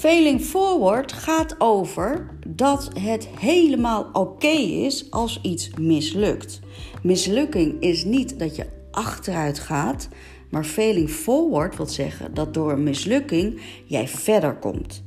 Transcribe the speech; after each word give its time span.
Failing 0.00 0.40
forward 0.40 1.12
gaat 1.12 1.54
over 1.58 2.26
dat 2.46 2.90
het 2.98 3.28
helemaal 3.38 4.10
oké 4.12 4.46
is 4.86 5.10
als 5.10 5.40
iets 5.42 5.70
mislukt. 5.78 6.60
Mislukking 7.02 7.80
is 7.80 8.04
niet 8.04 8.38
dat 8.38 8.56
je 8.56 8.66
achteruit 8.90 9.58
gaat, 9.58 10.08
maar 10.50 10.64
failing 10.64 11.10
forward 11.10 11.76
wil 11.76 11.86
zeggen 11.86 12.34
dat 12.34 12.54
door 12.54 12.72
een 12.72 12.82
mislukking 12.82 13.60
jij 13.86 14.08
verder 14.08 14.54
komt. 14.54 15.02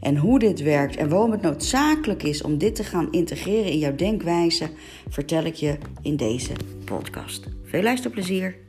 En 0.00 0.16
hoe 0.16 0.38
dit 0.38 0.62
werkt 0.62 0.96
en 0.96 1.08
waarom 1.08 1.30
het 1.30 1.42
noodzakelijk 1.42 2.22
is 2.22 2.42
om 2.42 2.58
dit 2.58 2.74
te 2.74 2.84
gaan 2.84 3.12
integreren 3.12 3.70
in 3.70 3.78
jouw 3.78 3.94
denkwijze, 3.94 4.70
vertel 5.08 5.44
ik 5.44 5.54
je 5.54 5.78
in 6.02 6.16
deze 6.16 6.52
podcast. 6.84 7.46
Veel 7.64 7.82
luisterplezier! 7.82 8.67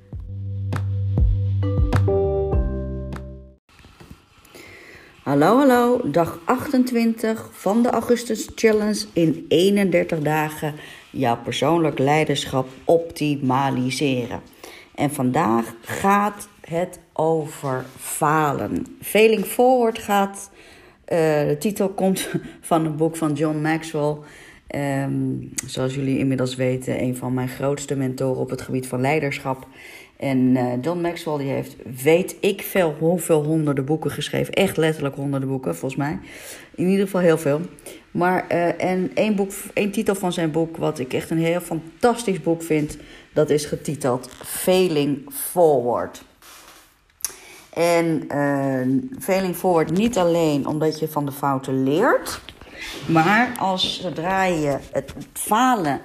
Hallo, 5.30 5.58
hallo, 5.58 6.02
dag 6.12 6.40
28 6.46 7.50
van 7.52 7.84
de 7.84 7.90
Augustus 7.90 8.50
Challenge 8.56 9.06
in 9.14 9.46
31 9.48 10.20
dagen 10.20 10.74
jouw 11.10 11.38
persoonlijk 11.44 12.00
leiderschap 12.00 12.68
optimaliseren. 12.86 14.42
En 14.96 15.12
vandaag 15.12 15.76
gaat 15.82 16.50
het 16.62 17.00
over 17.14 17.86
falen. 17.98 18.86
Failing 19.02 19.46
Forward 19.46 20.00
gaat, 20.00 20.52
uh, 20.54 21.18
de 21.48 21.56
titel 21.60 21.90
komt 21.90 22.30
van 22.62 22.86
een 22.86 22.96
boek 22.96 23.16
van 23.16 23.34
John 23.34 23.62
Maxwell. 23.62 24.18
Um, 24.76 25.50
zoals 25.66 25.96
jullie 25.96 26.18
inmiddels 26.18 26.56
weten, 26.56 27.02
een 27.02 27.16
van 27.16 27.34
mijn 27.34 27.50
grootste 27.50 27.96
mentoren 27.96 28.42
op 28.42 28.50
het 28.50 28.62
gebied 28.62 28.88
van 28.88 29.02
leiderschap. 29.02 29.68
En 30.20 30.38
uh, 30.38 30.74
John 30.82 31.02
Maxwell 31.02 31.38
die 31.38 31.50
heeft, 31.50 31.76
weet 32.04 32.36
ik 32.40 32.62
veel, 32.62 32.96
hoeveel 33.00 33.44
honderden 33.44 33.86
boeken 33.86 34.12
geschreven. 34.12 34.54
Echt 34.54 34.78
letterlijk 34.78 35.16
honderden 35.16 35.50
boeken, 35.50 35.76
volgens 35.76 36.00
mij. 36.00 36.20
In 36.76 36.88
ieder 36.88 37.06
geval 37.06 37.22
heel 37.22 37.38
veel. 37.38 37.62
Maar, 38.12 38.46
uh, 38.52 38.84
en 38.84 39.12
één, 39.14 39.36
boek, 39.36 39.52
één 39.74 39.92
titel 39.92 40.16
van 40.16 40.34
zijn 40.34 40.52
boek, 40.52 40.78
wat 40.78 41.00
ik 41.00 41.14
echt 41.14 41.30
een 41.30 41.44
heel 41.44 41.62
fantastisch 41.62 42.42
boek 42.42 42.64
vind, 42.64 42.98
dat 43.34 43.50
is 43.50 43.66
getiteld 43.66 44.30
Failing 44.44 45.30
Forward. 45.32 46.24
En 47.74 48.28
uh, 48.36 49.20
Failing 49.20 49.56
Forward 49.56 49.92
niet 49.92 50.18
alleen 50.18 50.68
omdat 50.68 51.00
je 51.00 51.08
van 51.08 51.26
de 51.26 51.32
fouten 51.32 51.84
leert, 51.84 52.42
maar 53.08 53.56
als 53.60 54.02
zodra 54.02 54.44
je 54.44 54.78
het 54.92 55.14
falen 55.34 56.02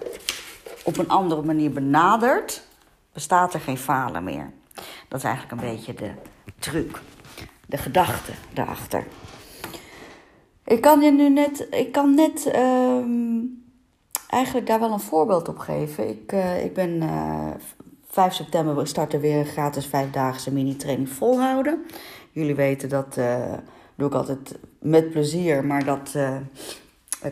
op 0.84 0.98
een 0.98 1.08
andere 1.08 1.42
manier 1.42 1.70
benadert, 1.70 2.62
bestaat 3.14 3.54
er 3.54 3.60
geen 3.60 3.78
falen 3.78 4.24
meer. 4.24 4.52
Dat 5.08 5.18
is 5.18 5.24
eigenlijk 5.24 5.62
een 5.62 5.68
beetje 5.70 5.94
de 5.94 6.10
truc, 6.58 7.00
de 7.66 7.76
gedachte 7.76 8.32
daarachter. 8.52 9.04
Ik 10.64 10.80
kan 10.80 11.00
je 11.00 11.10
nu 11.10 11.28
net, 11.28 11.66
ik 11.70 11.92
kan 11.92 12.14
net 12.14 12.46
uh, 12.54 13.04
eigenlijk 14.28 14.66
daar 14.66 14.80
wel 14.80 14.92
een 14.92 15.00
voorbeeld 15.00 15.48
op 15.48 15.58
geven. 15.58 16.08
Ik, 16.08 16.32
uh, 16.32 16.64
ik 16.64 16.74
ben 16.74 16.90
uh, 16.90 17.48
eh, 17.48 17.54
5 18.08 18.34
september, 18.34 18.86
starten 18.86 19.20
weer 19.20 19.38
een 19.38 19.46
gratis 19.46 19.86
vijfdaagse 19.86 20.52
mini-training 20.52 21.08
volhouden. 21.08 21.84
Jullie 22.30 22.54
weten 22.54 22.88
dat 22.88 23.16
uh, 23.18 23.52
doe 23.94 24.06
ik 24.06 24.14
altijd 24.14 24.58
met 24.78 25.10
plezier, 25.10 25.64
maar 25.64 25.84
dat 25.84 26.16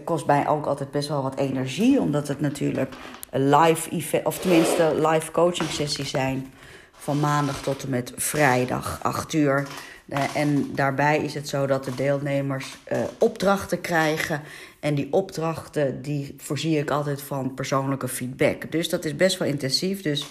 kost 0.04 0.26
mij 0.26 0.48
ook 0.48 0.66
altijd 0.66 0.90
best 0.90 1.08
wel 1.08 1.22
wat 1.22 1.36
energie, 1.36 2.00
omdat 2.00 2.28
het 2.28 2.40
natuurlijk 2.40 2.94
live 3.32 3.90
event, 3.90 4.26
of 4.26 4.38
tenminste 4.38 5.08
live 5.08 5.30
coaching 5.30 5.70
sessies 5.70 6.10
zijn 6.10 6.52
van 6.92 7.20
maandag 7.20 7.62
tot 7.62 7.82
en 7.82 7.90
met 7.90 8.12
vrijdag, 8.16 8.98
8 9.02 9.32
uur. 9.32 9.66
Uh, 10.08 10.36
en 10.36 10.74
daarbij 10.74 11.18
is 11.18 11.34
het 11.34 11.48
zo 11.48 11.66
dat 11.66 11.84
de 11.84 11.94
deelnemers 11.94 12.76
uh, 12.92 12.98
opdrachten 13.18 13.80
krijgen. 13.80 14.40
En 14.80 14.94
die 14.94 15.12
opdrachten 15.12 16.02
die 16.02 16.34
voorzie 16.36 16.78
ik 16.78 16.90
altijd 16.90 17.22
van 17.22 17.54
persoonlijke 17.54 18.08
feedback. 18.08 18.70
Dus 18.70 18.88
dat 18.88 19.04
is 19.04 19.16
best 19.16 19.38
wel 19.38 19.48
intensief. 19.48 20.02
Dus 20.02 20.26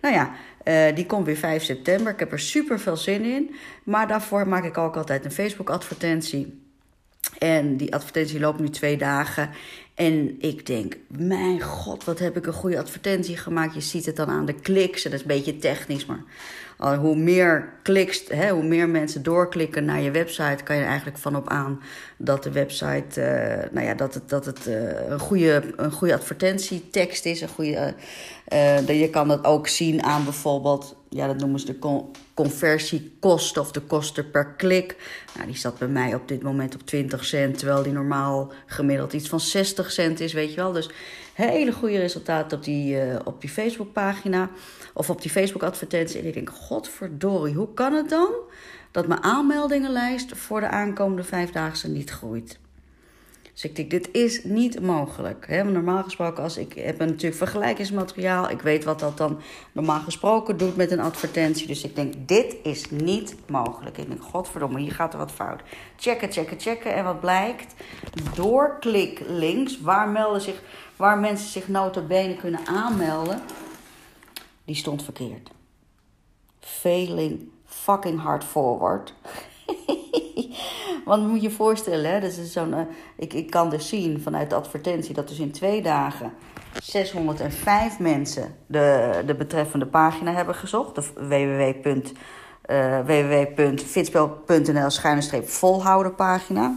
nou 0.00 0.14
ja, 0.14 0.30
uh, 0.64 0.94
die 0.94 1.06
komt 1.06 1.26
weer 1.26 1.36
5 1.36 1.62
september. 1.62 2.12
Ik 2.12 2.18
heb 2.18 2.32
er 2.32 2.38
super 2.38 2.80
veel 2.80 2.96
zin 2.96 3.24
in. 3.24 3.54
Maar 3.84 4.08
daarvoor 4.08 4.48
maak 4.48 4.64
ik 4.64 4.78
ook 4.78 4.96
altijd 4.96 5.24
een 5.24 5.32
Facebook 5.32 5.70
advertentie. 5.70 6.59
En 7.38 7.76
die 7.76 7.94
advertentie 7.94 8.40
loopt 8.40 8.60
nu 8.60 8.68
twee 8.68 8.96
dagen. 8.96 9.50
En 9.94 10.36
ik 10.38 10.66
denk, 10.66 10.96
mijn 11.08 11.60
god, 11.60 12.04
wat 12.04 12.18
heb 12.18 12.36
ik 12.36 12.46
een 12.46 12.52
goede 12.52 12.78
advertentie 12.78 13.36
gemaakt. 13.36 13.74
Je 13.74 13.80
ziet 13.80 14.06
het 14.06 14.16
dan 14.16 14.28
aan 14.28 14.46
de 14.46 14.54
kliks. 14.54 15.04
En 15.04 15.10
dat 15.10 15.20
is 15.20 15.26
een 15.26 15.36
beetje 15.36 15.58
technisch, 15.58 16.06
maar 16.06 16.22
hoe 16.80 17.16
meer 17.16 17.72
kliks, 17.82 18.22
hè, 18.28 18.50
hoe 18.50 18.64
meer 18.64 18.88
mensen 18.88 19.22
doorklikken 19.22 19.84
naar 19.84 20.00
je 20.00 20.10
website, 20.10 20.62
kan 20.64 20.76
je 20.76 20.84
eigenlijk 20.84 21.18
van 21.18 21.36
op 21.36 21.48
aan 21.48 21.80
dat 22.16 22.42
de 22.42 22.50
website, 22.50 23.20
uh, 23.20 23.72
nou 23.72 23.86
ja, 23.86 23.94
dat 23.94 24.14
het, 24.14 24.28
dat 24.28 24.44
het 24.44 24.66
uh, 24.66 25.08
een, 25.08 25.18
goede, 25.18 25.62
een 25.76 25.92
goede 25.92 26.14
advertentietekst 26.14 27.24
is. 27.24 27.40
Een 27.40 27.48
goede, 27.48 27.94
uh, 28.52 29.00
je 29.00 29.10
kan 29.10 29.28
dat 29.28 29.44
ook 29.44 29.68
zien 29.68 30.02
aan 30.02 30.24
bijvoorbeeld, 30.24 30.96
ja, 31.08 31.26
dat 31.26 31.38
noemen 31.38 31.60
ze 31.60 31.66
de 31.66 32.02
conversiekosten 32.34 33.62
of 33.62 33.72
de 33.72 33.80
kosten 33.80 34.30
per 34.30 34.46
klik. 34.46 34.96
Nou, 35.34 35.46
die 35.46 35.56
staat 35.56 35.78
bij 35.78 35.88
mij 35.88 36.14
op 36.14 36.28
dit 36.28 36.42
moment 36.42 36.74
op 36.74 36.86
20 36.86 37.24
cent, 37.24 37.58
terwijl 37.58 37.82
die 37.82 37.92
normaal 37.92 38.52
gemiddeld 38.66 39.12
iets 39.12 39.28
van 39.28 39.40
60 39.40 39.92
cent 39.92 40.20
is, 40.20 40.32
weet 40.32 40.50
je 40.50 40.56
wel. 40.56 40.72
Dus 40.72 40.90
hele 41.40 41.72
goede 41.72 41.98
resultaten 41.98 42.58
op 42.58 42.64
die, 42.64 43.06
uh, 43.06 43.16
op 43.24 43.40
die 43.40 43.50
Facebookpagina 43.50 44.50
of 44.94 45.10
op 45.10 45.22
die 45.22 45.30
Facebook-advertentie. 45.30 46.20
En 46.20 46.26
ik 46.26 46.34
denk, 46.34 46.50
godverdorie, 46.50 47.54
hoe 47.54 47.74
kan 47.74 47.92
het 47.92 48.08
dan 48.08 48.32
dat 48.90 49.06
mijn 49.06 49.22
aanmeldingenlijst 49.22 50.36
voor 50.36 50.60
de 50.60 50.68
aankomende 50.68 51.24
vijfdaagse 51.24 51.88
niet 51.88 52.10
groeit? 52.10 52.58
Dus 53.60 53.70
ik 53.70 53.76
denk, 53.76 53.90
dit 53.90 54.08
is 54.12 54.44
niet 54.44 54.80
mogelijk. 54.80 55.64
Normaal 55.64 56.02
gesproken, 56.02 56.42
als 56.42 56.56
ik 56.56 56.72
heb 56.72 56.98
natuurlijk 56.98 57.34
vergelijkingsmateriaal. 57.34 58.50
Ik 58.50 58.62
weet 58.62 58.84
wat 58.84 59.00
dat 59.00 59.16
dan 59.16 59.40
normaal 59.72 60.00
gesproken 60.00 60.56
doet 60.56 60.76
met 60.76 60.90
een 60.90 61.00
advertentie. 61.00 61.66
Dus 61.66 61.82
ik 61.82 61.94
denk, 61.96 62.14
dit 62.18 62.56
is 62.62 62.90
niet 62.90 63.34
mogelijk. 63.48 63.98
Ik 63.98 64.08
denk, 64.08 64.22
godverdomme, 64.22 64.80
hier 64.80 64.92
gaat 64.92 65.12
er 65.12 65.18
wat 65.18 65.32
fout. 65.32 65.60
Checken, 65.96 66.32
checken, 66.32 66.60
checken. 66.60 66.94
En 66.94 67.04
wat 67.04 67.20
blijkt? 67.20 67.74
Doorklik 68.34 69.22
links. 69.26 69.80
Waar, 69.80 70.08
melden 70.08 70.40
zich, 70.40 70.62
waar 70.96 71.18
mensen 71.18 71.48
zich 71.48 71.68
notabene 71.68 72.36
kunnen 72.36 72.66
aanmelden. 72.66 73.40
Die 74.64 74.76
stond 74.76 75.04
verkeerd. 75.04 75.50
Failing 76.60 77.48
fucking 77.64 78.20
hard 78.20 78.44
forward. 78.44 79.14
Want 81.10 81.26
moet 81.26 81.42
je 81.42 81.48
je 81.48 81.54
voorstellen, 81.54 82.10
hè, 82.10 82.20
dus 82.20 82.38
is 82.38 82.52
zo'n, 82.52 82.70
uh, 82.70 82.80
ik, 83.16 83.32
ik 83.32 83.50
kan 83.50 83.70
dus 83.70 83.88
zien 83.88 84.20
vanuit 84.20 84.50
de 84.50 84.56
advertentie 84.56 85.14
dat 85.14 85.28
dus 85.28 85.38
in 85.38 85.50
twee 85.50 85.82
dagen 85.82 86.32
605 86.82 87.98
mensen 87.98 88.54
de, 88.66 89.22
de 89.26 89.34
betreffende 89.34 89.86
pagina 89.86 90.32
hebben 90.32 90.54
gezocht. 90.54 90.94
De 90.94 91.02
www. 91.14 91.96
Uh, 92.70 93.00
www.fitspel.nl 93.00 94.90
schuine 94.90 95.42
volhouden 95.44 96.14
pagina. 96.14 96.76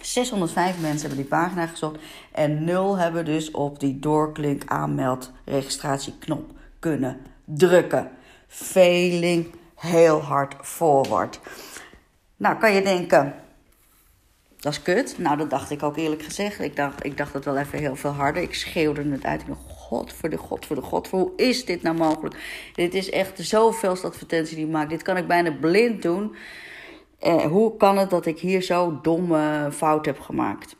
605 0.00 0.80
mensen 0.80 1.00
hebben 1.00 1.18
die 1.18 1.38
pagina 1.38 1.66
gezocht 1.66 1.98
en 2.32 2.64
0 2.64 2.98
hebben 2.98 3.24
dus 3.24 3.50
op 3.50 3.80
die 3.80 3.98
doorklink 3.98 4.62
aanmeld 4.66 5.30
registratieknop 5.44 6.50
kunnen 6.78 7.20
drukken. 7.44 8.10
Failing 8.48 9.54
heel 9.74 10.20
hard 10.22 10.54
forward. 10.60 11.40
Nou, 12.40 12.58
kan 12.58 12.72
je 12.72 12.82
denken, 12.82 13.34
dat 14.56 14.72
is 14.72 14.82
kut. 14.82 15.18
Nou, 15.18 15.36
dat 15.36 15.50
dacht 15.50 15.70
ik 15.70 15.82
ook 15.82 15.96
eerlijk 15.96 16.22
gezegd. 16.22 16.60
Ik 16.60 16.76
dacht, 16.76 17.04
ik 17.04 17.16
dacht 17.16 17.32
het 17.32 17.44
wel 17.44 17.56
even 17.56 17.78
heel 17.78 17.96
veel 17.96 18.10
harder. 18.10 18.42
Ik 18.42 18.54
schreeuwde 18.54 19.10
het 19.10 19.24
uit. 19.24 19.40
Ik 19.40 19.46
dacht, 19.46 19.60
god 19.66 20.12
voor 20.12 20.30
de 20.30 20.36
god 20.36 20.66
voor 20.66 20.76
de 20.76 20.82
god. 20.82 21.08
Voor 21.08 21.18
hoe 21.18 21.32
is 21.36 21.64
dit 21.64 21.82
nou 21.82 21.96
mogelijk? 21.96 22.36
Dit 22.74 22.94
is 22.94 23.10
echt 23.10 23.38
zoveel 23.38 23.90
advertentie 24.02 24.56
die 24.56 24.64
ik 24.64 24.70
maak. 24.70 24.88
Dit 24.88 25.02
kan 25.02 25.16
ik 25.16 25.26
bijna 25.26 25.52
blind 25.60 26.02
doen. 26.02 26.34
Eh, 27.18 27.42
hoe 27.42 27.76
kan 27.76 27.98
het 27.98 28.10
dat 28.10 28.26
ik 28.26 28.38
hier 28.38 28.62
zo 28.62 28.98
domme 29.02 29.68
fout 29.72 30.06
heb 30.06 30.20
gemaakt? 30.20 30.76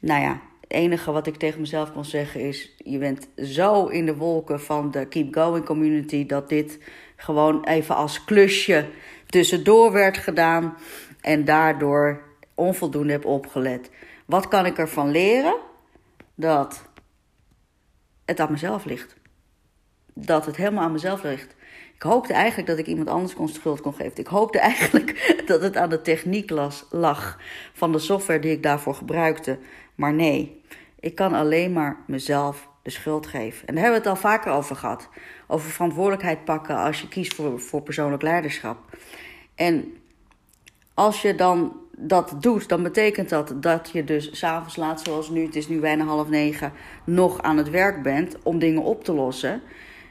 Nou 0.00 0.22
ja, 0.22 0.40
het 0.60 0.72
enige 0.72 1.12
wat 1.12 1.26
ik 1.26 1.36
tegen 1.36 1.60
mezelf 1.60 1.92
kon 1.92 2.04
zeggen 2.04 2.40
is: 2.40 2.74
je 2.76 2.98
bent 2.98 3.28
zo 3.36 3.86
in 3.86 4.06
de 4.06 4.16
wolken 4.16 4.60
van 4.60 4.90
de 4.90 5.06
Keep 5.06 5.34
Going 5.34 5.64
community 5.64 6.26
dat 6.26 6.48
dit 6.48 6.78
gewoon 7.16 7.64
even 7.64 7.94
als 7.94 8.24
klusje 8.24 8.86
tussendoor 9.28 9.92
werd 9.92 10.18
gedaan 10.18 10.76
en 11.20 11.44
daardoor 11.44 12.22
onvoldoende 12.54 13.12
heb 13.12 13.24
opgelet. 13.24 13.90
Wat 14.26 14.48
kan 14.48 14.66
ik 14.66 14.78
ervan 14.78 15.10
leren? 15.10 15.56
Dat 16.34 16.88
het 18.24 18.40
aan 18.40 18.50
mezelf 18.50 18.84
ligt. 18.84 19.16
Dat 20.14 20.46
het 20.46 20.56
helemaal 20.56 20.84
aan 20.84 20.92
mezelf 20.92 21.22
ligt. 21.22 21.56
Ik 21.94 22.02
hoopte 22.02 22.32
eigenlijk 22.32 22.68
dat 22.68 22.78
ik 22.78 22.86
iemand 22.86 23.08
anders 23.08 23.34
kon 23.34 23.48
schuld 23.48 23.80
kon 23.80 23.94
geven. 23.94 24.16
Ik 24.16 24.26
hoopte 24.26 24.58
eigenlijk 24.72 25.42
dat 25.46 25.62
het 25.62 25.76
aan 25.76 25.88
de 25.88 26.00
techniek 26.00 26.50
lag 26.90 27.38
van 27.72 27.92
de 27.92 27.98
software 27.98 28.40
die 28.40 28.52
ik 28.52 28.62
daarvoor 28.62 28.94
gebruikte. 28.94 29.58
Maar 29.94 30.12
nee, 30.12 30.62
ik 31.00 31.14
kan 31.14 31.32
alleen 31.32 31.72
maar 31.72 32.04
mezelf 32.06 32.67
schuld 32.90 33.26
geven. 33.26 33.68
En 33.68 33.74
daar 33.74 33.82
hebben 33.82 34.02
we 34.02 34.08
het 34.08 34.16
al 34.16 34.30
vaker 34.30 34.52
over 34.52 34.76
gehad. 34.76 35.08
Over 35.46 35.70
verantwoordelijkheid 35.70 36.44
pakken 36.44 36.76
als 36.76 37.00
je 37.00 37.08
kiest 37.08 37.34
voor, 37.34 37.60
voor 37.60 37.82
persoonlijk 37.82 38.22
leiderschap. 38.22 38.78
En 39.54 39.94
als 40.94 41.22
je 41.22 41.34
dan 41.34 41.76
dat 41.96 42.34
doet, 42.40 42.68
dan 42.68 42.82
betekent 42.82 43.28
dat 43.28 43.62
dat 43.62 43.90
je 43.92 44.04
dus 44.04 44.38
s'avonds 44.38 44.76
laat, 44.76 45.00
zoals 45.00 45.30
nu, 45.30 45.44
het 45.44 45.56
is 45.56 45.68
nu 45.68 45.80
bijna 45.80 46.04
half 46.04 46.28
negen, 46.28 46.72
nog 47.04 47.42
aan 47.42 47.56
het 47.56 47.70
werk 47.70 48.02
bent 48.02 48.36
om 48.42 48.58
dingen 48.58 48.82
op 48.82 49.04
te 49.04 49.12
lossen. 49.12 49.62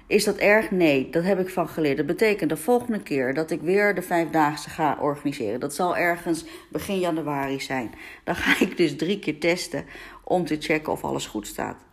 Is 0.07 0.23
dat 0.23 0.35
erg? 0.35 0.71
Nee, 0.71 1.09
dat 1.09 1.23
heb 1.23 1.39
ik 1.39 1.49
van 1.49 1.69
geleerd. 1.69 1.97
Dat 1.97 2.05
betekent 2.05 2.49
de 2.49 2.57
volgende 2.57 3.01
keer 3.01 3.33
dat 3.33 3.51
ik 3.51 3.61
weer 3.61 3.95
de 3.95 4.01
vijfdaagse 4.01 4.69
ga 4.69 4.97
organiseren. 5.01 5.59
Dat 5.59 5.75
zal 5.75 5.97
ergens 5.97 6.45
begin 6.69 6.99
januari 6.99 7.59
zijn. 7.59 7.91
Dan 8.23 8.35
ga 8.35 8.65
ik 8.65 8.77
dus 8.77 8.95
drie 8.95 9.19
keer 9.19 9.39
testen 9.39 9.85
om 10.23 10.45
te 10.45 10.57
checken 10.59 10.91
of 10.91 11.03
alles 11.03 11.25
goed 11.25 11.47
staat. 11.47 11.86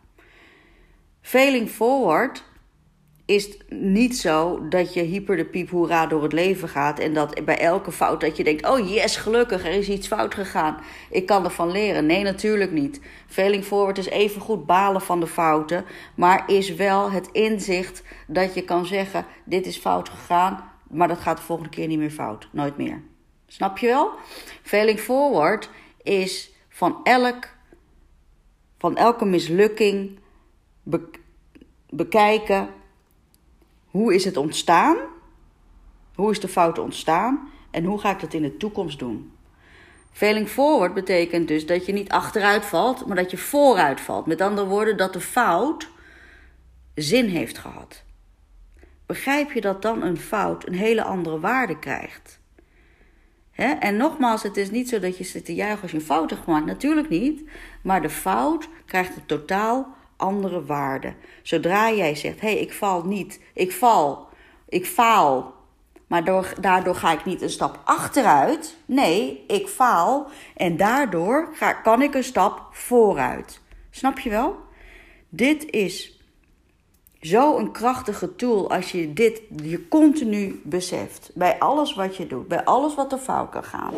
Failing 1.25 1.69
forward 1.69 2.43
is 3.25 3.57
niet 3.69 4.17
zo 4.17 4.67
dat 4.67 4.93
je 4.93 5.01
hyper 5.01 5.35
de 5.35 5.45
piep 5.45 5.69
hoera 5.69 6.05
door 6.05 6.23
het 6.23 6.33
leven 6.33 6.69
gaat 6.69 6.99
en 6.99 7.13
dat 7.13 7.45
bij 7.45 7.59
elke 7.59 7.91
fout 7.91 8.21
dat 8.21 8.37
je 8.37 8.43
denkt: 8.43 8.67
oh 8.67 8.89
yes, 8.89 9.15
gelukkig, 9.15 9.65
er 9.65 9.71
is 9.71 9.89
iets 9.89 10.07
fout 10.07 10.33
gegaan. 10.33 10.77
Ik 11.09 11.25
kan 11.25 11.43
ervan 11.43 11.71
leren. 11.71 12.05
Nee, 12.05 12.23
natuurlijk 12.23 12.71
niet. 12.71 13.01
Failing 13.27 13.63
forward 13.63 13.97
is 13.97 14.09
even 14.09 14.41
goed 14.41 14.65
balen 14.65 15.01
van 15.01 15.19
de 15.19 15.27
fouten, 15.27 15.85
maar 16.15 16.43
is 16.47 16.75
wel 16.75 17.11
het 17.11 17.29
inzicht 17.31 18.03
dat 18.27 18.53
je 18.53 18.63
kan 18.63 18.85
zeggen: 18.85 19.25
dit 19.43 19.65
is 19.65 19.77
fout 19.77 20.09
gegaan, 20.09 20.71
maar 20.89 21.07
dat 21.07 21.19
gaat 21.19 21.37
de 21.37 21.43
volgende 21.43 21.71
keer 21.71 21.87
niet 21.87 21.99
meer 21.99 22.11
fout. 22.11 22.47
Nooit 22.51 22.77
meer. 22.77 23.01
Snap 23.47 23.77
je 23.77 23.87
wel? 23.87 24.11
Failing 24.61 24.99
forward 24.99 25.69
is 26.01 26.51
van 26.69 26.99
elk 27.03 27.53
van 28.77 28.97
elke 28.97 29.25
mislukking 29.25 30.19
bekijken 31.89 32.69
hoe 33.85 34.13
is 34.13 34.25
het 34.25 34.37
ontstaan? 34.37 34.97
Hoe 36.15 36.31
is 36.31 36.39
de 36.39 36.47
fout 36.47 36.79
ontstaan? 36.79 37.49
En 37.71 37.83
hoe 37.83 37.99
ga 37.99 38.11
ik 38.11 38.19
dat 38.19 38.33
in 38.33 38.41
de 38.41 38.57
toekomst 38.57 38.99
doen? 38.99 39.31
Failing 40.11 40.47
forward 40.47 40.93
betekent 40.93 41.47
dus 41.47 41.65
dat 41.65 41.85
je 41.85 41.93
niet 41.93 42.09
achteruit 42.09 42.65
valt, 42.65 43.05
maar 43.05 43.15
dat 43.15 43.31
je 43.31 43.37
vooruit 43.37 44.01
valt. 44.01 44.25
Met 44.25 44.41
andere 44.41 44.67
woorden, 44.67 44.97
dat 44.97 45.13
de 45.13 45.21
fout 45.21 45.89
zin 46.95 47.25
heeft 47.25 47.57
gehad. 47.57 48.03
Begrijp 49.05 49.51
je 49.51 49.61
dat 49.61 49.81
dan 49.81 50.01
een 50.01 50.17
fout 50.17 50.67
een 50.67 50.73
hele 50.73 51.03
andere 51.03 51.39
waarde 51.39 51.79
krijgt? 51.79 52.39
En 53.55 53.97
nogmaals, 53.97 54.43
het 54.43 54.57
is 54.57 54.71
niet 54.71 54.89
zo 54.89 54.99
dat 54.99 55.17
je 55.17 55.23
zit 55.23 55.45
te 55.45 55.55
juichen 55.55 55.81
als 55.81 55.91
je 55.91 55.97
een 55.97 56.03
fout 56.03 56.33
gemaakt. 56.33 56.65
Natuurlijk 56.65 57.09
niet. 57.09 57.49
Maar 57.81 58.01
de 58.01 58.09
fout 58.09 58.67
krijgt 58.85 59.15
een 59.15 59.25
totaal 59.25 59.95
andere 60.25 60.65
waarde. 60.65 61.13
Zodra 61.41 61.91
jij 61.91 62.15
zegt: 62.15 62.41
hé, 62.41 62.51
hey, 62.51 62.59
ik 62.59 62.73
val 62.73 63.03
niet, 63.03 63.39
ik 63.53 63.71
val, 63.71 64.27
ik 64.69 64.85
faal. 64.85 65.53
Maar 66.07 66.23
daardoor 66.61 66.95
ga 66.95 67.11
ik 67.11 67.25
niet 67.25 67.41
een 67.41 67.49
stap 67.49 67.79
achteruit. 67.83 68.77
Nee, 68.85 69.43
ik 69.47 69.67
faal. 69.67 70.27
En 70.55 70.77
daardoor 70.77 71.49
ga, 71.53 71.73
kan 71.73 72.01
ik 72.01 72.13
een 72.13 72.23
stap 72.23 72.67
vooruit. 72.71 73.61
Snap 73.89 74.19
je 74.19 74.29
wel? 74.29 74.55
Dit 75.29 75.69
is 75.69 76.19
zo'n 77.19 77.71
krachtige 77.71 78.35
tool 78.35 78.69
als 78.69 78.91
je 78.91 79.13
dit 79.13 79.41
je 79.63 79.87
continu 79.87 80.61
beseft. 80.63 81.31
Bij 81.33 81.59
alles 81.59 81.93
wat 81.93 82.15
je 82.15 82.27
doet, 82.27 82.47
bij 82.47 82.63
alles 82.63 82.95
wat 82.95 83.11
er 83.11 83.17
fout 83.17 83.49
kan 83.49 83.63
gaan. 83.63 83.93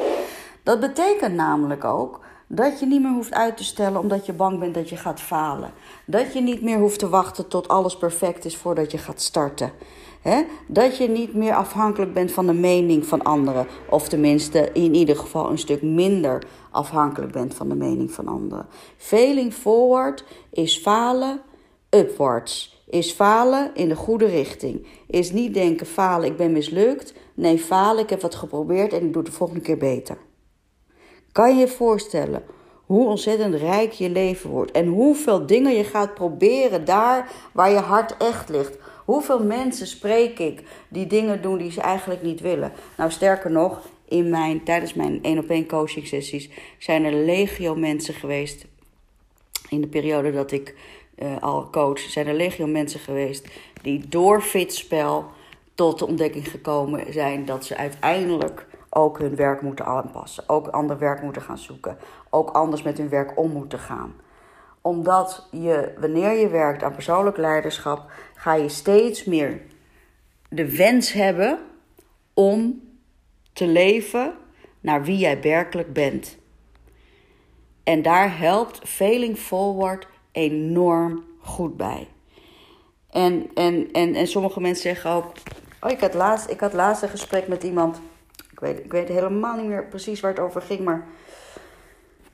Dat 0.63 0.79
betekent 0.79 1.33
namelijk 1.33 1.83
ook 1.83 2.19
dat 2.48 2.80
je 2.80 2.86
niet 2.86 3.02
meer 3.02 3.14
hoeft 3.14 3.34
uit 3.34 3.58
te 3.58 3.64
stellen 3.64 4.00
omdat 4.00 4.26
je 4.26 4.34
bang 4.34 4.60
bent 4.60 4.74
dat 4.74 4.90
je 4.90 4.98
gaat 4.98 5.22
falen. 5.22 5.72
Dat 6.06 6.34
je 6.34 6.42
niet 6.42 6.62
meer 6.62 6.78
hoeft 6.78 7.00
te 7.00 7.10
wachten 7.10 7.48
tot 7.48 7.68
alles 7.68 7.98
perfect 7.98 8.46
is 8.46 8.58
voordat 8.58 8.92
je 8.92 8.98
gaat 8.98 9.22
starten. 9.22 9.72
Dat 10.68 10.98
je 10.98 11.10
niet 11.10 11.34
meer 11.34 11.56
afhankelijk 11.56 12.14
bent 12.14 12.32
van 12.32 12.46
de 12.46 12.54
mening 12.54 13.06
van 13.06 13.22
anderen. 13.22 13.68
Of 13.90 14.10
tenminste 14.10 14.70
in 14.74 14.96
ieder 14.96 15.16
geval 15.16 15.50
een 15.50 15.58
stuk 15.58 15.82
minder 15.82 16.44
afhankelijk 16.72 17.32
bent 17.32 17.54
van 17.54 17.70
de 17.70 17.76
mening 17.76 18.12
van 18.12 18.28
anderen. 18.28 18.68
Failing 18.98 19.54
forward 19.54 20.24
is 20.52 20.78
falen 20.78 21.42
upwards. 21.90 22.76
Is 22.90 23.12
falen 23.12 23.72
in 23.74 23.90
de 23.90 23.96
goede 23.96 24.26
richting. 24.26 24.88
Is 25.08 25.32
niet 25.32 25.54
denken 25.54 25.86
falen, 25.86 26.30
ik 26.30 26.38
ben 26.38 26.52
mislukt. 26.52 27.14
Nee, 27.34 27.58
falen, 27.58 28.04
ik 28.04 28.10
heb 28.10 28.22
wat 28.22 28.36
geprobeerd 28.36 28.94
en 28.94 29.06
ik 29.06 29.14
doe 29.14 29.24
de 29.24 29.32
volgende 29.32 29.62
keer 29.62 29.78
beter. 29.78 30.18
Kan 31.38 31.56
je 31.56 31.60
je 31.60 31.68
voorstellen 31.68 32.44
hoe 32.86 33.07
ontzettend 33.07 33.56
rijk 33.56 33.92
je 33.92 34.10
leven 34.10 34.50
wordt 34.50 34.72
en 34.72 34.88
hoeveel 34.88 35.45
dingen 35.45 35.74
je 35.74 35.84
gaat 35.84 36.13
proberen 36.13 36.86
daar 36.86 37.31
waar 37.54 37.69
je 37.69 37.78
hart 37.78 38.18
echt 38.18 38.50
ligt? 38.50 38.78
Hoeveel 39.06 39.44
mensen 39.44 39.88
spreek 39.88 40.39
ik 40.39 40.63
die 40.89 41.07
dingen 41.07 41.42
doen 41.42 41.57
die 41.57 41.72
ze 41.72 41.81
eigenlijk 41.81 42.22
niet 42.22 42.42
willen? 42.42 42.72
Nou, 42.98 43.12
sterker 43.12 43.51
nog, 43.51 43.81
in 44.07 44.30
mijn, 44.30 44.63
tijdens 44.63 44.94
mijn 44.94 45.24
1 45.24 45.38
op 45.38 45.50
1 45.50 45.68
coaching 45.68 46.07
sessies 46.07 46.50
zijn 46.78 47.04
er 47.06 47.13
legio 47.13 47.75
mensen 47.75 48.13
geweest. 48.13 48.66
In 49.69 49.81
de 49.81 49.88
periode 49.88 50.31
dat 50.31 50.51
ik 50.51 50.75
uh, 51.19 51.42
al 51.42 51.69
coach, 51.69 52.00
zijn 52.00 52.28
er 52.28 52.34
legio 52.34 52.68
mensen 52.68 53.00
geweest 53.00 53.48
die 53.81 54.07
door 54.07 54.42
fitspel 54.42 55.25
tot 55.75 56.00
de 56.00 56.07
ontdekking 56.07 56.48
gekomen 56.48 57.13
zijn 57.13 57.45
dat 57.45 57.66
ze 57.66 57.78
uiteindelijk 57.78 58.67
ook 58.98 59.20
hun 59.20 59.36
werk 59.36 59.62
moeten 59.62 59.86
aanpassen, 59.86 60.44
ook 60.48 60.68
ander 60.68 60.98
werk 60.98 61.22
moeten 61.22 61.42
gaan 61.42 61.58
zoeken, 61.58 61.98
ook 62.30 62.50
anders 62.50 62.82
met 62.82 62.98
hun 62.98 63.10
werk 63.10 63.38
om 63.38 63.52
moeten 63.52 63.80
gaan. 63.80 64.14
Omdat 64.82 65.48
je, 65.52 65.94
wanneer 66.00 66.32
je 66.32 66.48
werkt 66.48 66.84
aan 66.84 66.94
persoonlijk 66.94 67.38
leiderschap, 67.38 68.12
ga 68.36 68.54
je 68.54 68.70
steeds 68.70 69.26
meer 69.26 69.62
de 70.50 70.76
wens 70.76 71.12
hebben 71.12 71.60
om 72.34 72.82
te 73.54 73.68
leven 73.68 74.34
naar 74.80 75.04
wie 75.04 75.18
jij 75.18 75.42
werkelijk 75.42 75.94
bent. 75.94 76.38
En 77.84 78.02
daar 78.02 78.38
helpt 78.38 78.90
Failing 78.90 79.38
Forward 79.38 80.08
enorm 80.32 81.24
goed 81.40 81.78
bij. 81.78 82.08
En, 83.10 83.50
en, 83.54 83.92
en, 83.92 84.16
en 84.16 84.28
sommige 84.28 84.62
mensen 84.62 84.84
zeggen 84.84 85.12
ook. 85.12 85.32
Oh, 85.82 85.92
ik 85.92 86.00
had 86.00 86.14
laatst, 86.14 86.50
ik 86.50 86.60
had 86.60 86.74
laatst 86.74 87.04
een 87.04 87.10
gesprek 87.10 87.48
met 87.48 87.64
iemand 87.64 88.00
ik 88.57 88.63
weet, 88.63 88.80
ik 88.80 88.92
weet 88.92 89.07
helemaal 89.07 89.56
niet 89.56 89.68
meer 89.68 89.86
precies 89.86 90.19
waar 90.19 90.31
het 90.31 90.39
over 90.39 90.62
ging, 90.62 90.80
maar 90.80 91.06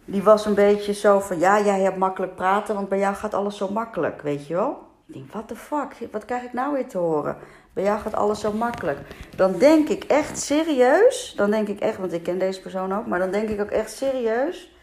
die 0.06 0.24
was 0.24 0.46
een 0.46 0.54
beetje 0.54 0.94
zo 0.94 1.20
van, 1.20 1.40
ja, 1.40 1.62
jij 1.62 1.80
hebt 1.80 1.98
makkelijk 1.98 2.36
praten, 2.36 2.76
want 2.76 2.90
bij 2.90 3.00
jou 3.00 3.16
gaat 3.16 3.34
alles 3.34 3.58
zo 3.58 3.70
makkelijk, 3.70 4.22
weet 4.22 4.48
je 4.48 4.54
wel? 4.54 4.88
Ik 5.08 5.14
denk, 5.14 5.32
what 5.32 5.48
the 5.48 5.56
fuck, 5.56 6.12
wat 6.12 6.26
krijg 6.26 6.44
ik 6.44 6.54
nou 6.54 6.74
weer 6.74 6.88
te 6.88 6.98
horen? 6.98 7.38
Bij 7.74 7.84
jou 7.84 8.00
gaat 8.00 8.14
alles 8.14 8.40
zo 8.40 8.52
makkelijk. 8.52 9.00
Dan 9.36 9.58
denk 9.58 9.90
ik 9.90 10.04
echt 10.04 10.40
serieus, 10.40 11.34
dan 11.36 11.52
denk 11.52 11.68
ik 11.68 11.80
echt, 11.80 11.98
want 11.98 12.14
ik 12.14 12.24
ken 12.24 12.40
deze 12.40 12.62
persoon 12.62 12.94
ook, 12.94 13.08
maar 13.08 13.20
dan 13.20 13.32
denk 13.32 13.50
ik 13.50 13.62
ook 13.62 13.72
echt 13.72 13.92
serieus, 13.92 14.76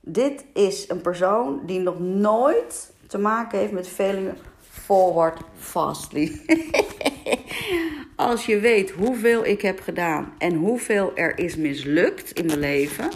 dit 0.00 0.44
is 0.52 0.88
een 0.88 1.00
persoon 1.00 1.60
die 1.66 1.80
nog 1.80 1.98
nooit 1.98 2.92
te 3.06 3.18
maken 3.18 3.58
heeft 3.58 3.72
met 3.72 3.88
failing 3.88 4.32
forward 4.60 5.40
fastly. 5.58 6.40
Als 8.16 8.46
je 8.46 8.60
weet 8.60 8.90
hoeveel 8.90 9.44
ik 9.44 9.62
heb 9.62 9.80
gedaan 9.80 10.32
en 10.38 10.54
hoeveel 10.54 11.12
er 11.14 11.38
is 11.38 11.56
mislukt 11.56 12.30
in 12.30 12.46
mijn 12.46 12.58
leven. 12.58 13.10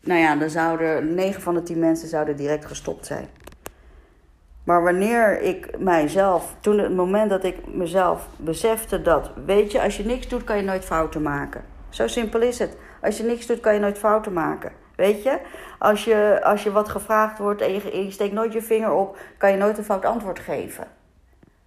Nou 0.00 0.20
ja, 0.20 0.36
dan 0.36 0.50
zouden 0.50 1.14
9 1.14 1.42
van 1.42 1.54
de 1.54 1.62
10 1.62 1.78
mensen 1.78 2.08
zouden 2.08 2.36
direct 2.36 2.64
gestopt 2.64 3.06
zijn. 3.06 3.28
Maar 4.64 4.82
wanneer 4.82 5.40
ik 5.40 5.78
mijzelf, 5.78 6.56
toen 6.60 6.78
het 6.78 6.94
moment 6.94 7.30
dat 7.30 7.44
ik 7.44 7.74
mezelf 7.74 8.28
besefte 8.36 9.02
dat, 9.02 9.30
weet 9.46 9.72
je, 9.72 9.82
als 9.82 9.96
je 9.96 10.04
niks 10.04 10.28
doet, 10.28 10.44
kan 10.44 10.56
je 10.56 10.62
nooit 10.62 10.84
fouten 10.84 11.22
maken. 11.22 11.64
Zo 11.88 12.06
simpel 12.06 12.40
is 12.40 12.58
het. 12.58 12.76
Als 13.02 13.16
je 13.16 13.22
niks 13.22 13.46
doet, 13.46 13.60
kan 13.60 13.74
je 13.74 13.80
nooit 13.80 13.98
fouten 13.98 14.32
maken. 14.32 14.72
Weet 14.96 15.22
je? 15.22 15.38
Als 15.78 16.04
je, 16.04 16.40
als 16.42 16.62
je 16.62 16.72
wat 16.72 16.88
gevraagd 16.88 17.38
wordt 17.38 17.60
en 17.60 17.72
je, 17.72 18.04
je 18.04 18.10
steekt 18.10 18.32
nooit 18.32 18.52
je 18.52 18.62
vinger 18.62 18.92
op, 18.92 19.18
kan 19.38 19.50
je 19.50 19.56
nooit 19.56 19.78
een 19.78 19.84
fout 19.84 20.04
antwoord 20.04 20.38
geven. 20.38 20.86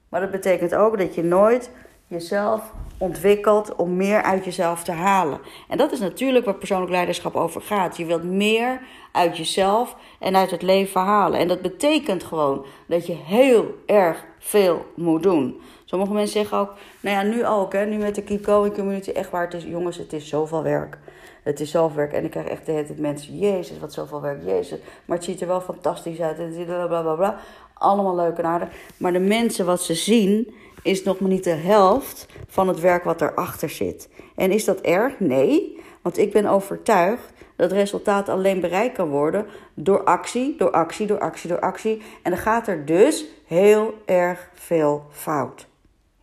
Maar 0.10 0.22
dat 0.22 0.32
betekent 0.32 0.76
ook 0.76 0.98
dat 0.98 1.16
je 1.16 1.24
nooit 1.24 1.70
jezelf 2.08 2.72
ontwikkelt 2.98 3.76
om 3.76 3.96
meer 3.96 4.22
uit 4.22 4.46
jezelf 4.46 4.84
te 4.84 4.92
halen. 4.92 5.40
En 5.68 5.78
dat 5.78 5.92
is 5.92 6.00
natuurlijk 6.00 6.46
waar 6.46 6.56
persoonlijk 6.56 6.92
leiderschap 6.92 7.36
over 7.36 7.62
gaat. 7.62 7.98
Je 7.98 8.06
wilt 8.06 8.24
meer 8.24 8.82
uit 9.12 9.38
jezelf 9.38 9.96
en 10.20 10.36
uit 10.36 10.52
het 10.52 10.62
leven 10.62 11.02
halen. 11.02 11.40
En 11.40 11.48
dat 11.48 11.62
betekent 11.62 12.24
gewoon 12.24 12.66
dat 12.88 13.08
je 13.08 13.14
heel 13.14 13.76
erg 13.86 14.26
veel 14.40 14.86
moet 14.96 15.24
doen. 15.24 15.62
Sommige 15.86 16.14
mensen 16.14 16.40
zeggen 16.40 16.58
ook, 16.58 16.74
nou 17.00 17.16
ja, 17.16 17.36
nu 17.36 17.46
ook, 17.46 17.74
hè, 17.74 17.86
nu 17.86 17.98
met 17.98 18.16
de 18.16 18.24
Keep 18.24 18.46
Going 18.46 18.74
Community, 18.74 19.10
echt 19.10 19.30
waar, 19.30 19.44
het 19.44 19.54
is, 19.54 19.64
jongens, 19.64 19.98
het 19.98 20.14
is 20.14 20.28
zoveel 20.28 20.64
werk. 20.64 20.98
Het 21.44 21.60
is 21.60 21.72
zoveel 21.72 21.98
werk. 21.98 22.14
En 22.14 22.24
ik 22.24 22.32
krijg 22.32 22.48
echt 22.48 22.66
de 22.66 22.72
hele 22.72 22.86
tijd 22.86 23.00
mensen, 23.00 23.38
jezus, 23.38 23.80
wat 23.80 23.94
zoveel 23.94 24.22
werk, 24.22 24.44
jezus. 24.46 24.80
Maar 25.06 25.18
het 25.18 25.26
ziet 25.26 25.42
er 25.42 25.48
wel 25.48 25.62
fantastisch 25.62 26.20
uit. 26.20 26.40
En 26.40 26.66
bla 26.66 26.88
bla 26.88 27.14
bla. 27.16 27.38
Allemaal 27.74 28.16
leuk 28.16 28.38
en 28.38 28.46
aardig. 28.46 28.70
Maar 28.98 29.14
de 29.14 29.20
mensen 29.20 29.66
wat 29.66 29.82
ze 29.82 29.94
zien, 29.94 30.54
is 30.84 31.04
nog 31.04 31.20
maar 31.20 31.30
niet 31.30 31.44
de 31.44 31.50
helft 31.50 32.26
van 32.48 32.68
het 32.68 32.80
werk 32.80 33.04
wat 33.04 33.22
erachter 33.22 33.70
zit. 33.70 34.10
En 34.36 34.52
is 34.52 34.66
dat 34.66 34.82
erg? 34.82 35.20
Nee. 35.20 35.82
Want 36.02 36.18
ik 36.18 36.32
ben 36.32 36.46
overtuigd 36.46 37.34
dat 37.56 37.72
resultaat 37.72 38.30
alleen 38.30 38.60
bereikt 38.60 38.96
kan 38.96 39.10
worden 39.10 39.46
door 39.74 40.04
actie, 40.04 40.56
door 40.58 40.72
actie, 40.72 41.08
door 41.08 41.20
actie, 41.20 41.50
door 41.50 41.60
actie. 41.60 42.02
En 42.24 42.32
dan 42.32 42.40
gaat 42.40 42.68
er 42.68 42.86
dus 42.86 43.26
heel 43.46 43.94
erg 44.06 44.50
veel 44.54 45.06
fout. 45.10 45.68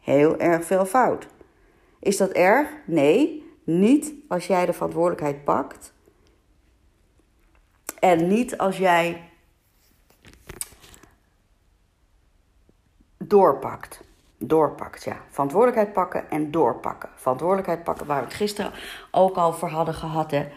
Heel 0.00 0.38
erg 0.38 0.64
veel 0.64 0.86
fout. 0.86 1.26
Is 2.00 2.16
dat 2.16 2.30
erg? 2.30 2.68
Nee. 2.84 3.48
Niet 3.64 4.12
als 4.28 4.46
jij 4.46 4.66
de 4.66 4.72
verantwoordelijkheid 4.72 5.44
pakt. 5.44 5.92
En 7.98 8.28
niet 8.28 8.58
als 8.58 8.78
jij 8.78 9.30
doorpakt. 13.18 14.00
Doorpakt, 14.42 15.04
ja. 15.04 15.16
Verantwoordelijkheid 15.30 15.92
pakken 15.92 16.30
en 16.30 16.50
doorpakken. 16.50 17.08
Verantwoordelijkheid 17.14 17.84
pakken, 17.84 18.06
waar 18.06 18.18
we 18.18 18.24
het 18.24 18.34
gisteren 18.34 18.72
ook 19.10 19.36
al 19.36 19.52
voor 19.52 19.68
hadden 19.68 19.94
gehad. 19.94 20.30
Hè. 20.30 20.48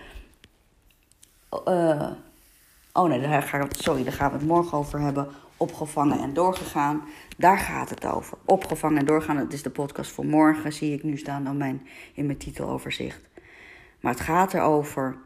Uh, 1.67 2.11
oh 2.93 3.07
nee, 3.09 3.21
daar 3.21 3.43
gaan 3.43 3.61
we, 3.61 3.67
sorry, 3.77 4.03
daar 4.03 4.13
gaan 4.13 4.31
we 4.31 4.37
het 4.37 4.47
morgen 4.47 4.77
over 4.77 4.99
hebben. 4.99 5.27
Opgevangen 5.57 6.19
en 6.19 6.33
doorgegaan. 6.33 7.03
Daar 7.37 7.57
gaat 7.57 7.89
het 7.89 8.05
over. 8.05 8.37
Opgevangen 8.45 8.97
en 8.97 9.05
doorgaan. 9.05 9.37
Het 9.37 9.53
is 9.53 9.63
de 9.63 9.69
podcast 9.69 10.11
voor 10.11 10.25
morgen, 10.25 10.73
zie 10.73 10.93
ik 10.93 11.03
nu 11.03 11.17
staan 11.17 11.49
op 11.49 11.55
mijn, 11.55 11.87
in 12.13 12.25
mijn 12.25 12.37
titeloverzicht. 12.37 13.21
Maar 13.99 14.11
het 14.11 14.21
gaat 14.21 14.53
erover 14.53 15.17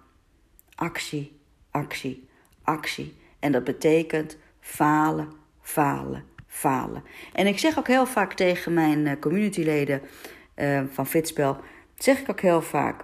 actie, 0.75 1.39
actie, 1.71 2.29
actie. 2.63 3.17
En 3.39 3.51
dat 3.51 3.63
betekent 3.63 4.37
falen, 4.59 5.31
falen, 5.61 6.23
falen. 6.57 7.03
En 7.33 7.47
ik 7.47 7.59
zeg 7.59 7.77
ook 7.77 7.87
heel 7.87 8.05
vaak 8.05 8.33
tegen 8.33 8.73
mijn 8.73 9.07
eh, 9.07 9.19
communityleden 9.19 10.01
uh, 10.55 10.81
van 10.91 11.07
Fitspel, 11.07 11.57
zeg 11.97 12.19
ik 12.19 12.29
ook 12.29 12.41
heel 12.41 12.61
vaak. 12.61 13.03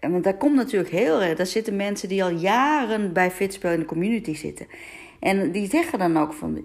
Want 0.00 0.24
daar 0.24 0.36
komt 0.36 0.54
natuurlijk 0.54 0.90
heel 0.90 1.36
daar 1.36 1.46
zitten 1.46 1.76
mensen 1.76 2.08
die 2.08 2.24
al 2.24 2.30
jaren 2.30 3.12
bij 3.12 3.30
Fitspel 3.30 3.72
in 3.72 3.78
de 3.78 3.84
community 3.84 4.34
zitten. 4.34 4.66
En 5.20 5.52
die 5.52 5.68
zeggen 5.68 5.98
dan 5.98 6.16
ook 6.16 6.32
van, 6.32 6.64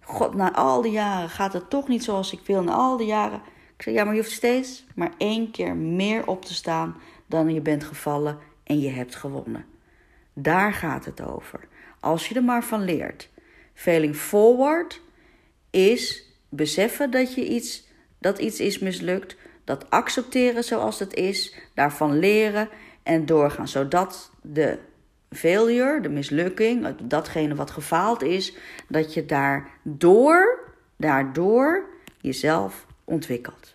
god, 0.00 0.34
na 0.34 0.52
al 0.52 0.82
die 0.82 0.92
jaren 0.92 1.28
gaat 1.28 1.52
het 1.52 1.70
toch 1.70 1.88
niet 1.88 2.04
zoals 2.04 2.32
ik 2.32 2.40
wil. 2.46 2.62
Na 2.62 2.72
al 2.72 2.96
die 2.96 3.06
jaren. 3.06 3.40
Ik 3.76 3.82
zeg, 3.82 3.94
ja, 3.94 4.04
maar 4.04 4.14
je 4.14 4.20
hoeft 4.20 4.32
steeds 4.32 4.86
maar 4.94 5.12
één 5.18 5.50
keer 5.50 5.76
meer 5.76 6.26
op 6.26 6.44
te 6.44 6.54
staan 6.54 6.96
dan 7.26 7.54
je 7.54 7.60
bent 7.60 7.84
gevallen 7.84 8.38
en 8.64 8.80
je 8.80 8.90
hebt 8.90 9.14
gewonnen. 9.14 9.64
Daar 10.32 10.72
gaat 10.72 11.04
het 11.04 11.22
over. 11.22 11.60
Als 12.00 12.28
je 12.28 12.34
er 12.34 12.44
maar 12.44 12.64
van 12.64 12.84
leert. 12.84 13.30
Failing 13.74 14.16
forward 14.16 15.00
is 15.70 16.24
beseffen 16.48 17.10
dat, 17.10 17.34
je 17.34 17.48
iets, 17.48 17.86
dat 18.18 18.38
iets 18.38 18.60
is 18.60 18.78
mislukt, 18.78 19.36
dat 19.64 19.90
accepteren 19.90 20.64
zoals 20.64 20.98
het 20.98 21.14
is, 21.14 21.54
daarvan 21.74 22.18
leren 22.18 22.68
en 23.02 23.26
doorgaan, 23.26 23.68
zodat 23.68 24.30
de 24.42 24.78
failure, 25.30 26.00
de 26.00 26.08
mislukking, 26.08 26.96
datgene 27.02 27.54
wat 27.54 27.70
gefaald 27.70 28.22
is, 28.22 28.54
dat 28.88 29.14
je 29.14 29.26
daardoor, 29.26 30.72
daardoor 30.96 31.84
jezelf 32.20 32.86
ontwikkelt. 33.04 33.74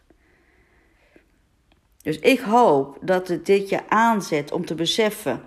Dus 2.02 2.20
ik 2.20 2.40
hoop 2.40 2.98
dat 3.02 3.28
het 3.28 3.46
dit 3.46 3.70
je 3.70 3.90
aanzet 3.90 4.52
om 4.52 4.66
te 4.66 4.76
beseffen 4.76 5.42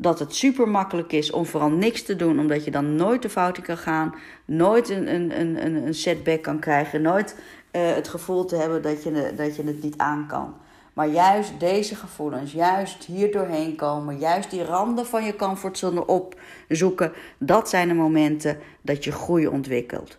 dat 0.00 0.18
het 0.18 0.34
super 0.34 0.68
makkelijk 0.68 1.12
is 1.12 1.30
om 1.30 1.46
vooral 1.46 1.70
niks 1.70 2.02
te 2.02 2.16
doen, 2.16 2.38
omdat 2.38 2.64
je 2.64 2.70
dan 2.70 2.94
nooit 2.94 3.22
de 3.22 3.28
fout 3.28 3.56
in 3.56 3.62
kan 3.62 3.76
gaan, 3.76 4.14
nooit 4.44 4.88
een, 4.88 5.14
een, 5.14 5.40
een, 5.40 5.86
een 5.86 5.94
setback 5.94 6.42
kan 6.42 6.58
krijgen, 6.58 7.02
nooit 7.02 7.36
uh, 7.72 7.94
het 7.94 8.08
gevoel 8.08 8.44
te 8.44 8.56
hebben 8.56 8.82
dat 8.82 9.02
je, 9.02 9.32
dat 9.36 9.56
je 9.56 9.62
het 9.62 9.82
niet 9.82 9.96
aan 9.96 10.26
kan. 10.26 10.54
Maar 10.92 11.08
juist 11.08 11.60
deze 11.60 11.94
gevoelens, 11.94 12.52
juist 12.52 13.04
hier 13.04 13.32
doorheen 13.32 13.76
komen, 13.76 14.18
juist 14.18 14.50
die 14.50 14.64
randen 14.64 15.06
van 15.06 15.24
je 15.24 15.36
comfortzone 15.36 16.06
opzoeken, 16.06 17.12
dat 17.38 17.68
zijn 17.68 17.88
de 17.88 17.94
momenten 17.94 18.58
dat 18.82 19.04
je 19.04 19.12
groei 19.12 19.46
ontwikkelt. 19.46 20.18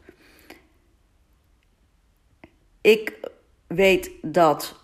Ik 2.81 3.13
weet 3.67 4.11
dat 4.21 4.78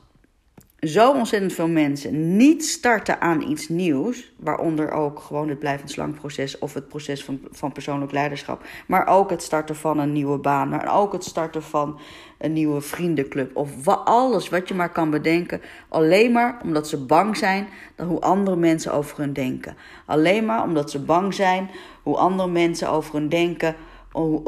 zo 0.88 1.12
ontzettend 1.12 1.54
veel 1.54 1.68
mensen 1.68 2.38
niet 2.38 2.65
starten 2.65 3.22
aan 3.22 3.42
iets 3.42 3.70
nieuws, 3.70 4.34
waaronder 4.39 4.92
ook 4.92 5.20
gewoon 5.20 5.50
het 5.50 5.60
blijvend 5.60 5.92
slangproces 5.92 6.60
of 6.60 6.74
het 6.74 6.88
proces 6.88 7.24
van, 7.24 7.39
van 7.51 7.72
persoonlijk 7.72 8.12
leiderschap, 8.12 8.65
maar 8.88 9.08
ook 9.08 9.30
het 9.30 9.44
starten 9.44 9.75
van 9.75 10.00
een 10.00 10.12
nieuwe 10.12 10.38
baan, 10.38 10.70
maar 10.70 10.98
ook 11.00 11.13
het 11.13 11.24
starten 11.24 11.63
van 11.63 12.00
een 12.38 12.54
nieuwe 12.54 12.82
vriendenclub 12.82 13.56
of 13.56 13.88
alles 13.88 14.50
wat 14.50 14.68
je 14.68 14.74
maar 14.74 14.92
kan 14.92 15.10
bedenken, 15.10 15.62
alleen 15.89 16.32
maar 16.32 16.60
omdat 16.63 16.88
ze 16.88 17.06
bang 17.06 17.38
zijn 17.38 17.68
dan 17.96 18.08
hoe 18.08 18.22
andere 18.22 18.56
mensen 18.56 18.94
over 18.94 19.18
hun 19.18 19.34
denken. 19.34 19.75
Alleen 20.06 20.46
maar 20.46 20.63
omdat 20.63 20.92
ze 20.92 21.00
bang 21.00 21.34
zijn 21.34 21.70
hoe 22.04 22.18
andere 22.18 22.50
mensen 22.50 22.89
over 22.89 23.13
hun 23.13 23.30
denken, 23.30 23.75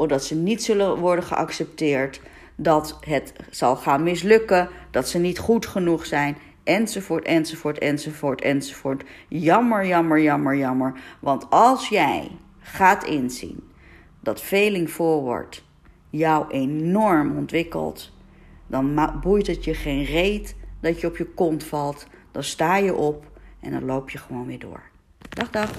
dat 0.06 0.24
ze 0.24 0.34
niet 0.34 0.64
zullen 0.64 0.96
worden 0.96 1.24
geaccepteerd 1.24 2.20
dat 2.60 2.98
het 3.00 3.32
zal 3.50 3.76
gaan 3.76 4.02
mislukken, 4.02 4.68
dat 4.90 5.08
ze 5.08 5.18
niet 5.18 5.38
goed 5.38 5.66
genoeg 5.66 6.06
zijn, 6.06 6.36
enzovoort, 6.64 7.24
enzovoort, 7.24 7.78
enzovoort, 7.78 8.40
enzovoort. 8.40 9.04
Jammer, 9.28 9.86
jammer, 9.86 10.20
jammer, 10.20 10.56
jammer. 10.56 11.00
Want 11.20 11.50
als 11.50 11.88
jij 11.88 12.30
gaat 12.58 13.04
inzien 13.04 13.70
dat 14.20 14.40
failing 14.40 14.88
forward 14.88 15.64
jou 16.10 16.50
enorm 16.50 17.36
ontwikkelt, 17.36 18.12
dan 18.66 19.18
boeit 19.22 19.46
het 19.46 19.64
je 19.64 19.74
geen 19.74 20.04
reet 20.04 20.56
dat 20.80 21.00
je 21.00 21.06
op 21.06 21.16
je 21.16 21.26
kont 21.26 21.64
valt. 21.64 22.06
Dan 22.32 22.42
sta 22.42 22.76
je 22.76 22.94
op 22.94 23.24
en 23.60 23.70
dan 23.70 23.84
loop 23.84 24.10
je 24.10 24.18
gewoon 24.18 24.46
weer 24.46 24.58
door. 24.58 24.82
Dag, 25.28 25.50
dag. 25.50 25.70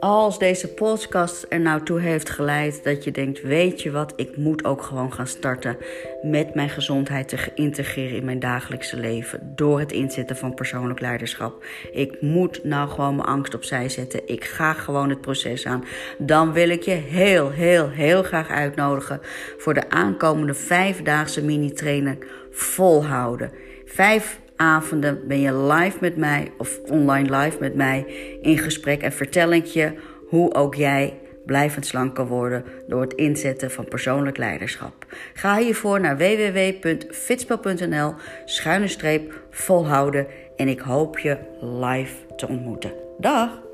Als 0.00 0.38
deze 0.38 0.68
podcast 0.68 1.46
er 1.48 1.60
nou 1.60 1.82
toe 1.82 2.00
heeft 2.00 2.30
geleid 2.30 2.84
dat 2.84 3.04
je 3.04 3.10
denkt: 3.10 3.42
weet 3.42 3.82
je 3.82 3.90
wat, 3.90 4.12
ik 4.16 4.36
moet 4.36 4.64
ook 4.64 4.82
gewoon 4.82 5.12
gaan 5.12 5.26
starten 5.26 5.76
met 6.22 6.54
mijn 6.54 6.68
gezondheid 6.68 7.28
te 7.28 7.36
integreren 7.54 8.16
in 8.16 8.24
mijn 8.24 8.38
dagelijkse 8.38 8.96
leven. 8.96 9.52
Door 9.54 9.78
het 9.78 9.92
inzetten 9.92 10.36
van 10.36 10.54
persoonlijk 10.54 11.00
leiderschap. 11.00 11.64
Ik 11.92 12.20
moet 12.20 12.64
nou 12.64 12.88
gewoon 12.88 13.16
mijn 13.16 13.28
angst 13.28 13.54
opzij 13.54 13.88
zetten. 13.88 14.28
Ik 14.28 14.44
ga 14.44 14.72
gewoon 14.72 15.10
het 15.10 15.20
proces 15.20 15.66
aan. 15.66 15.84
Dan 16.18 16.52
wil 16.52 16.68
ik 16.68 16.82
je 16.82 16.90
heel, 16.90 17.50
heel, 17.50 17.88
heel 17.88 18.22
graag 18.22 18.48
uitnodigen 18.48 19.20
voor 19.58 19.74
de 19.74 19.90
aankomende 19.90 20.54
vijfdaagse 20.54 21.44
mini-training 21.44 22.24
volhouden. 22.50 23.52
Vijf 23.84 24.40
avonden 24.56 25.28
ben 25.28 25.40
je 25.40 25.56
live 25.56 25.96
met 26.00 26.16
mij 26.16 26.52
of 26.58 26.80
online 26.90 27.36
live 27.36 27.56
met 27.60 27.74
mij 27.74 28.06
in 28.42 28.58
gesprek 28.58 29.02
en 29.02 29.12
vertel 29.12 29.52
ik 29.52 29.64
je 29.64 29.92
hoe 30.28 30.54
ook 30.54 30.74
jij 30.74 31.20
blijvend 31.46 31.86
slank 31.86 32.14
kan 32.14 32.26
worden 32.26 32.64
door 32.86 33.00
het 33.00 33.14
inzetten 33.14 33.70
van 33.70 33.84
persoonlijk 33.84 34.36
leiderschap. 34.36 35.06
Ga 35.34 35.58
hiervoor 35.58 36.00
naar 36.00 36.16
www.fitspel.nl 36.16 38.14
schuine 38.44 38.88
streep 38.88 39.42
volhouden 39.50 40.26
en 40.56 40.68
ik 40.68 40.80
hoop 40.80 41.18
je 41.18 41.36
live 41.60 42.14
te 42.36 42.48
ontmoeten. 42.48 42.92
Dag! 43.18 43.65